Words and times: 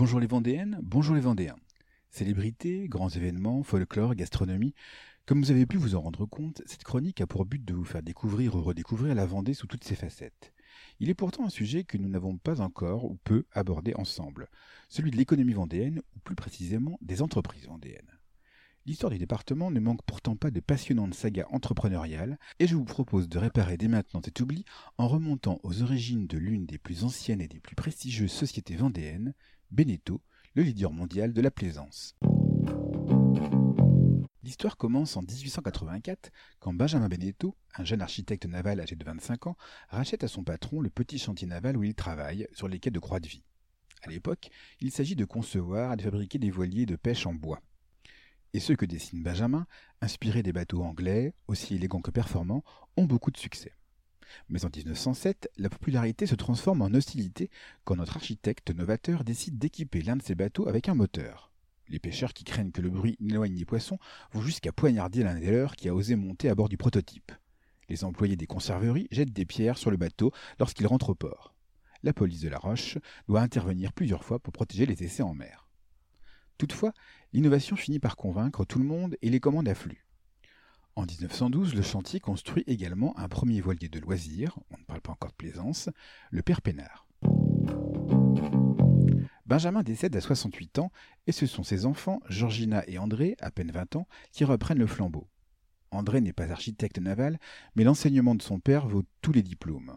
Bonjour 0.00 0.18
les 0.18 0.26
Vendéennes, 0.26 0.78
bonjour 0.82 1.14
les 1.14 1.20
Vendéens. 1.20 1.58
Célébrités, 2.08 2.88
grands 2.88 3.10
événements, 3.10 3.62
folklore, 3.62 4.14
gastronomie. 4.14 4.72
Comme 5.26 5.42
vous 5.42 5.50
avez 5.50 5.66
pu 5.66 5.76
vous 5.76 5.94
en 5.94 6.00
rendre 6.00 6.24
compte, 6.24 6.62
cette 6.64 6.84
chronique 6.84 7.20
a 7.20 7.26
pour 7.26 7.44
but 7.44 7.62
de 7.62 7.74
vous 7.74 7.84
faire 7.84 8.02
découvrir 8.02 8.54
ou 8.54 8.62
redécouvrir 8.62 9.14
la 9.14 9.26
Vendée 9.26 9.52
sous 9.52 9.66
toutes 9.66 9.84
ses 9.84 9.96
facettes. 9.96 10.54
Il 11.00 11.10
est 11.10 11.14
pourtant 11.14 11.44
un 11.44 11.50
sujet 11.50 11.84
que 11.84 11.98
nous 11.98 12.08
n'avons 12.08 12.38
pas 12.38 12.62
encore 12.62 13.04
ou 13.04 13.18
peu 13.24 13.44
abordé 13.52 13.92
ensemble, 13.94 14.48
celui 14.88 15.10
de 15.10 15.18
l'économie 15.18 15.52
vendéenne 15.52 16.00
ou 16.16 16.20
plus 16.20 16.34
précisément 16.34 16.98
des 17.02 17.20
entreprises 17.20 17.66
vendéennes. 17.66 18.19
L'histoire 18.86 19.10
du 19.10 19.18
département 19.18 19.70
ne 19.70 19.78
manque 19.78 20.02
pourtant 20.06 20.36
pas 20.36 20.50
de 20.50 20.60
passionnantes 20.60 21.14
sagas 21.14 21.46
entrepreneuriales, 21.50 22.38
et 22.58 22.66
je 22.66 22.74
vous 22.74 22.84
propose 22.84 23.28
de 23.28 23.38
réparer 23.38 23.76
dès 23.76 23.88
maintenant 23.88 24.22
cet 24.24 24.40
oubli 24.40 24.64
en 24.96 25.06
remontant 25.06 25.60
aux 25.62 25.82
origines 25.82 26.26
de 26.26 26.38
l'une 26.38 26.64
des 26.64 26.78
plus 26.78 27.04
anciennes 27.04 27.42
et 27.42 27.48
des 27.48 27.60
plus 27.60 27.76
prestigieuses 27.76 28.32
sociétés 28.32 28.76
vendéennes, 28.76 29.34
Beneteau, 29.70 30.22
le 30.54 30.62
leader 30.62 30.92
mondial 30.92 31.34
de 31.34 31.42
la 31.42 31.50
plaisance. 31.50 32.16
L'histoire 34.42 34.78
commence 34.78 35.16
en 35.16 35.22
1884 35.22 36.30
quand 36.58 36.72
Benjamin 36.72 37.08
Beneteau, 37.08 37.54
un 37.76 37.84
jeune 37.84 38.00
architecte 38.00 38.46
naval 38.46 38.80
âgé 38.80 38.96
de 38.96 39.04
25 39.04 39.46
ans, 39.46 39.56
rachète 39.90 40.24
à 40.24 40.28
son 40.28 40.42
patron 40.42 40.80
le 40.80 40.88
petit 40.88 41.18
chantier 41.18 41.46
naval 41.46 41.76
où 41.76 41.84
il 41.84 41.94
travaille, 41.94 42.48
sur 42.52 42.66
les 42.66 42.80
quais 42.80 42.90
de 42.90 42.98
Croix-de-Vie. 42.98 43.44
À 44.02 44.08
l'époque, 44.08 44.50
il 44.80 44.90
s'agit 44.90 45.16
de 45.16 45.26
concevoir 45.26 45.92
et 45.92 45.96
de 45.96 46.02
fabriquer 46.02 46.38
des 46.38 46.50
voiliers 46.50 46.86
de 46.86 46.96
pêche 46.96 47.26
en 47.26 47.34
bois. 47.34 47.60
Et 48.52 48.60
ceux 48.60 48.76
que 48.76 48.86
dessine 48.86 49.22
Benjamin, 49.22 49.66
inspirés 50.00 50.42
des 50.42 50.52
bateaux 50.52 50.82
anglais, 50.82 51.34
aussi 51.46 51.76
élégants 51.76 52.00
que 52.00 52.10
performants, 52.10 52.64
ont 52.96 53.04
beaucoup 53.04 53.30
de 53.30 53.36
succès. 53.36 53.72
Mais 54.48 54.64
en 54.64 54.70
1907, 54.74 55.50
la 55.56 55.68
popularité 55.68 56.26
se 56.26 56.34
transforme 56.34 56.82
en 56.82 56.86
hostilité 56.86 57.50
quand 57.84 57.96
notre 57.96 58.16
architecte 58.16 58.70
novateur 58.70 59.24
décide 59.24 59.58
d'équiper 59.58 60.02
l'un 60.02 60.16
de 60.16 60.22
ses 60.22 60.34
bateaux 60.34 60.68
avec 60.68 60.88
un 60.88 60.94
moteur. 60.94 61.52
Les 61.88 61.98
pêcheurs 61.98 62.32
qui 62.32 62.44
craignent 62.44 62.70
que 62.70 62.82
le 62.82 62.90
bruit 62.90 63.16
n'éloigne 63.20 63.56
les 63.56 63.64
poissons 63.64 63.98
vont 64.32 64.42
jusqu'à 64.42 64.72
poignarder 64.72 65.24
l'un 65.24 65.38
des 65.38 65.50
leurs 65.50 65.74
qui 65.74 65.88
a 65.88 65.94
osé 65.94 66.14
monter 66.14 66.48
à 66.48 66.54
bord 66.54 66.68
du 66.68 66.76
prototype. 66.76 67.32
Les 67.88 68.04
employés 68.04 68.36
des 68.36 68.46
conserveries 68.46 69.08
jettent 69.10 69.32
des 69.32 69.46
pierres 69.46 69.78
sur 69.78 69.90
le 69.90 69.96
bateau 69.96 70.32
lorsqu'il 70.60 70.86
rentre 70.86 71.10
au 71.10 71.14
port. 71.16 71.54
La 72.04 72.12
police 72.12 72.40
de 72.40 72.48
la 72.48 72.58
Roche 72.58 72.98
doit 73.26 73.40
intervenir 73.40 73.92
plusieurs 73.92 74.24
fois 74.24 74.38
pour 74.38 74.52
protéger 74.52 74.86
les 74.86 75.02
essais 75.02 75.24
en 75.24 75.34
mer. 75.34 75.59
Toutefois, 76.60 76.92
l'innovation 77.32 77.74
finit 77.74 78.00
par 78.00 78.16
convaincre 78.16 78.66
tout 78.66 78.78
le 78.78 78.84
monde 78.84 79.16
et 79.22 79.30
les 79.30 79.40
commandes 79.40 79.66
affluent. 79.66 80.04
En 80.94 81.06
1912, 81.06 81.74
le 81.74 81.80
chantier 81.80 82.20
construit 82.20 82.64
également 82.66 83.18
un 83.18 83.28
premier 83.28 83.62
voilier 83.62 83.88
de 83.88 83.98
loisirs, 83.98 84.58
on 84.70 84.76
ne 84.76 84.84
parle 84.84 85.00
pas 85.00 85.12
encore 85.12 85.30
de 85.30 85.36
plaisance, 85.36 85.88
le 86.30 86.42
Père 86.42 86.60
Pénard. 86.60 87.06
Benjamin 89.46 89.82
décède 89.82 90.14
à 90.14 90.20
68 90.20 90.80
ans 90.80 90.92
et 91.26 91.32
ce 91.32 91.46
sont 91.46 91.62
ses 91.62 91.86
enfants, 91.86 92.20
Georgina 92.28 92.84
et 92.86 92.98
André, 92.98 93.36
à 93.40 93.50
peine 93.50 93.70
20 93.70 93.96
ans, 93.96 94.06
qui 94.30 94.44
reprennent 94.44 94.80
le 94.80 94.86
flambeau. 94.86 95.28
André 95.92 96.20
n'est 96.20 96.34
pas 96.34 96.50
architecte 96.52 96.98
naval, 96.98 97.38
mais 97.74 97.84
l'enseignement 97.84 98.34
de 98.34 98.42
son 98.42 98.60
père 98.60 98.86
vaut 98.86 99.04
tous 99.22 99.32
les 99.32 99.42
diplômes. 99.42 99.96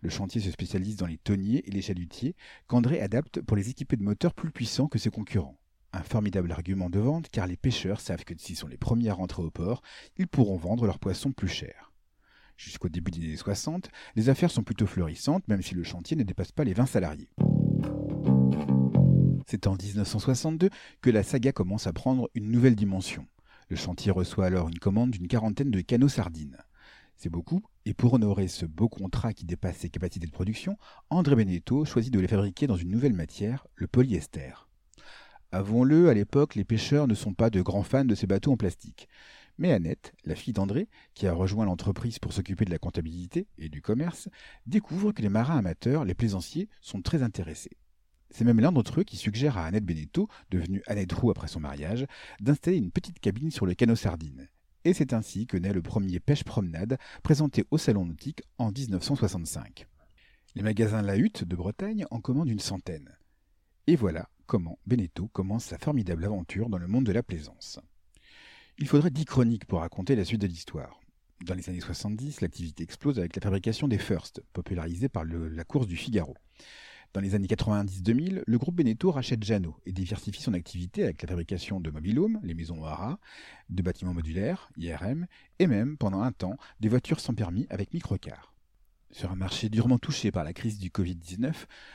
Le 0.00 0.10
chantier 0.10 0.40
se 0.40 0.52
spécialise 0.52 0.94
dans 0.94 1.06
les 1.06 1.18
tonniers 1.18 1.68
et 1.68 1.72
les 1.72 1.82
chalutiers, 1.82 2.36
qu'André 2.68 3.00
adapte 3.00 3.40
pour 3.40 3.56
les 3.56 3.68
équiper 3.68 3.96
de 3.96 4.04
moteurs 4.04 4.34
plus 4.34 4.52
puissants 4.52 4.86
que 4.86 5.00
ses 5.00 5.10
concurrents. 5.10 5.58
Un 5.96 6.02
formidable 6.02 6.50
argument 6.50 6.90
de 6.90 6.98
vente 6.98 7.28
car 7.30 7.46
les 7.46 7.56
pêcheurs 7.56 8.00
savent 8.00 8.24
que 8.24 8.34
s'ils 8.36 8.56
sont 8.56 8.66
les 8.66 8.76
premiers 8.76 9.10
à 9.10 9.14
rentrer 9.14 9.44
au 9.44 9.52
port, 9.52 9.80
ils 10.16 10.26
pourront 10.26 10.56
vendre 10.56 10.86
leurs 10.86 10.98
poissons 10.98 11.30
plus 11.30 11.46
cher. 11.46 11.92
Jusqu'au 12.56 12.88
début 12.88 13.12
des 13.12 13.24
années 13.24 13.36
60, 13.36 13.90
les 14.16 14.28
affaires 14.28 14.50
sont 14.50 14.64
plutôt 14.64 14.88
florissantes, 14.88 15.46
même 15.46 15.62
si 15.62 15.76
le 15.76 15.84
chantier 15.84 16.16
ne 16.16 16.24
dépasse 16.24 16.50
pas 16.50 16.64
les 16.64 16.74
20 16.74 16.86
salariés. 16.86 17.30
C'est 19.46 19.68
en 19.68 19.76
1962 19.76 20.68
que 21.00 21.10
la 21.10 21.22
saga 21.22 21.52
commence 21.52 21.86
à 21.86 21.92
prendre 21.92 22.28
une 22.34 22.50
nouvelle 22.50 22.74
dimension. 22.74 23.28
Le 23.68 23.76
chantier 23.76 24.10
reçoit 24.10 24.46
alors 24.46 24.68
une 24.68 24.80
commande 24.80 25.12
d'une 25.12 25.28
quarantaine 25.28 25.70
de 25.70 25.80
canots 25.80 26.08
sardines. 26.08 26.58
C'est 27.16 27.30
beaucoup, 27.30 27.62
et 27.84 27.94
pour 27.94 28.14
honorer 28.14 28.48
ce 28.48 28.66
beau 28.66 28.88
contrat 28.88 29.32
qui 29.32 29.44
dépasse 29.44 29.76
ses 29.76 29.90
capacités 29.90 30.26
de 30.26 30.32
production, 30.32 30.76
André 31.08 31.36
Beneteau 31.36 31.84
choisit 31.84 32.12
de 32.12 32.18
les 32.18 32.26
fabriquer 32.26 32.66
dans 32.66 32.74
une 32.74 32.90
nouvelle 32.90 33.14
matière, 33.14 33.68
le 33.76 33.86
polyester. 33.86 34.54
Avouons-le, 35.54 36.08
à 36.08 36.14
l'époque, 36.14 36.56
les 36.56 36.64
pêcheurs 36.64 37.06
ne 37.06 37.14
sont 37.14 37.32
pas 37.32 37.48
de 37.48 37.62
grands 37.62 37.84
fans 37.84 38.04
de 38.04 38.16
ces 38.16 38.26
bateaux 38.26 38.50
en 38.50 38.56
plastique. 38.56 39.06
Mais 39.56 39.70
Annette, 39.70 40.12
la 40.24 40.34
fille 40.34 40.52
d'André, 40.52 40.88
qui 41.14 41.28
a 41.28 41.32
rejoint 41.32 41.64
l'entreprise 41.64 42.18
pour 42.18 42.32
s'occuper 42.32 42.64
de 42.64 42.72
la 42.72 42.78
comptabilité 42.78 43.46
et 43.56 43.68
du 43.68 43.80
commerce, 43.80 44.28
découvre 44.66 45.12
que 45.12 45.22
les 45.22 45.28
marins 45.28 45.58
amateurs, 45.58 46.04
les 46.04 46.14
plaisanciers, 46.14 46.68
sont 46.80 47.02
très 47.02 47.22
intéressés. 47.22 47.78
C'est 48.30 48.42
même 48.42 48.58
l'un 48.58 48.72
d'entre 48.72 48.98
eux 48.98 49.04
qui 49.04 49.16
suggère 49.16 49.56
à 49.56 49.64
Annette 49.64 49.84
Beneteau, 49.84 50.28
devenue 50.50 50.82
Annette 50.88 51.12
Roux 51.12 51.30
après 51.30 51.46
son 51.46 51.60
mariage, 51.60 52.04
d'installer 52.40 52.78
une 52.78 52.90
petite 52.90 53.20
cabine 53.20 53.52
sur 53.52 53.64
le 53.64 53.74
canot 53.74 53.94
sardine. 53.94 54.48
Et 54.84 54.92
c'est 54.92 55.12
ainsi 55.12 55.46
que 55.46 55.56
naît 55.56 55.72
le 55.72 55.82
premier 55.82 56.18
pêche-promenade 56.18 56.98
présenté 57.22 57.64
au 57.70 57.78
Salon 57.78 58.06
Nautique 58.06 58.42
en 58.58 58.72
1965. 58.72 59.86
Les 60.56 60.62
magasins 60.62 61.02
La 61.02 61.16
Hutte 61.16 61.44
de 61.44 61.54
Bretagne 61.54 62.06
en 62.10 62.20
commandent 62.20 62.50
une 62.50 62.58
centaine. 62.58 63.16
Et 63.86 63.94
voilà 63.94 64.28
comment 64.46 64.78
Beneteau 64.86 65.28
commence 65.28 65.64
sa 65.64 65.78
formidable 65.78 66.24
aventure 66.24 66.68
dans 66.68 66.78
le 66.78 66.86
monde 66.86 67.04
de 67.04 67.12
la 67.12 67.22
plaisance. 67.22 67.78
Il 68.78 68.88
faudrait 68.88 69.10
dix 69.10 69.24
chroniques 69.24 69.66
pour 69.66 69.80
raconter 69.80 70.16
la 70.16 70.24
suite 70.24 70.40
de 70.40 70.46
l'histoire. 70.46 71.00
Dans 71.44 71.54
les 71.54 71.68
années 71.68 71.80
70, 71.80 72.40
l'activité 72.40 72.82
explose 72.82 73.18
avec 73.18 73.36
la 73.36 73.42
fabrication 73.42 73.88
des 73.88 73.98
First, 73.98 74.42
popularisée 74.52 75.08
par 75.08 75.24
la 75.24 75.64
course 75.64 75.86
du 75.86 75.96
Figaro. 75.96 76.34
Dans 77.12 77.20
les 77.20 77.36
années 77.36 77.46
90-2000, 77.46 78.42
le 78.44 78.58
groupe 78.58 78.74
Beneteau 78.74 79.12
rachète 79.12 79.44
Jeannot 79.44 79.76
et 79.86 79.92
diversifie 79.92 80.42
son 80.42 80.54
activité 80.54 81.04
avec 81.04 81.22
la 81.22 81.28
fabrication 81.28 81.78
de 81.78 81.90
mobilhomes, 81.90 82.40
les 82.42 82.54
maisons 82.54 82.84
Hara, 82.84 83.20
de 83.68 83.82
bâtiments 83.82 84.14
modulaires, 84.14 84.68
IRM, 84.76 85.26
et 85.60 85.68
même, 85.68 85.96
pendant 85.96 86.22
un 86.22 86.32
temps, 86.32 86.56
des 86.80 86.88
voitures 86.88 87.20
sans 87.20 87.34
permis 87.34 87.68
avec 87.70 87.94
microcar. 87.94 88.52
Sur 89.12 89.30
un 89.30 89.36
marché 89.36 89.68
durement 89.68 89.98
touché 89.98 90.32
par 90.32 90.42
la 90.42 90.52
crise 90.52 90.80
du 90.80 90.88
Covid-19, 90.88 91.52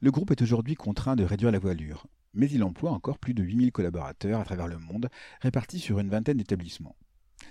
le 0.00 0.10
groupe 0.12 0.30
est 0.30 0.42
aujourd'hui 0.42 0.76
contraint 0.76 1.16
de 1.16 1.24
réduire 1.24 1.50
la 1.50 1.58
voilure, 1.58 2.06
mais 2.34 2.50
il 2.50 2.62
emploie 2.62 2.90
encore 2.90 3.18
plus 3.18 3.34
de 3.34 3.42
8000 3.42 3.72
collaborateurs 3.72 4.40
à 4.40 4.44
travers 4.44 4.68
le 4.68 4.78
monde, 4.78 5.08
répartis 5.40 5.78
sur 5.78 5.98
une 5.98 6.10
vingtaine 6.10 6.38
d'établissements. 6.38 6.96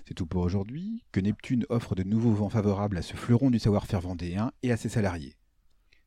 C'est 0.06 0.14
tout 0.14 0.26
pour 0.26 0.42
aujourd'hui, 0.42 1.04
que 1.12 1.20
Neptune 1.20 1.66
offre 1.68 1.94
de 1.94 2.02
nouveaux 2.02 2.32
vents 2.32 2.48
favorables 2.48 2.96
à 2.96 3.02
ce 3.02 3.16
fleuron 3.16 3.50
du 3.50 3.58
savoir-faire 3.58 4.00
vendéen 4.00 4.52
et 4.62 4.72
à 4.72 4.76
ses 4.76 4.88
salariés. 4.88 5.36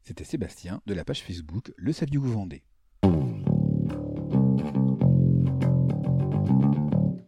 C'était 0.02 0.24
Sébastien 0.24 0.82
de 0.86 0.94
la 0.94 1.06
page 1.06 1.24
Facebook 1.24 1.72
Le 1.78 1.94
Saviez-vous 1.94 2.32
Vendée. 2.32 2.64